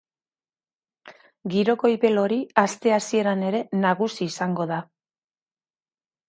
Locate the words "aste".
2.63-2.95